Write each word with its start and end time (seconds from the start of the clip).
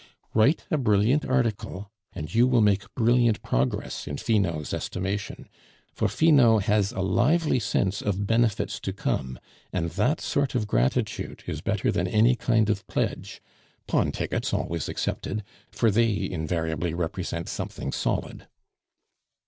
Write 0.33 0.63
a 0.71 0.79
brilliant 0.79 1.23
article, 1.25 1.91
and 2.13 2.33
you 2.33 2.47
will 2.47 2.59
make 2.59 2.91
brilliant 2.95 3.39
progress 3.43 4.07
in 4.07 4.17
Finot's 4.17 4.73
estimation; 4.73 5.47
for 5.93 6.07
Finot 6.07 6.63
has 6.63 6.91
a 6.91 7.01
lively 7.01 7.59
sense 7.59 8.01
of 8.01 8.25
benefits 8.25 8.79
to 8.79 8.93
come, 8.93 9.37
and 9.71 9.91
that 9.91 10.19
sort 10.19 10.55
of 10.55 10.65
gratitude 10.65 11.43
is 11.45 11.61
better 11.61 11.91
than 11.91 12.07
any 12.07 12.33
kind 12.35 12.67
of 12.67 12.87
pledge, 12.87 13.43
pawntickets 13.85 14.55
always 14.55 14.89
excepted, 14.89 15.43
for 15.71 15.91
they 15.91 16.27
invariably 16.31 16.95
represent 16.95 17.47
something 17.47 17.91
solid." 17.91 18.47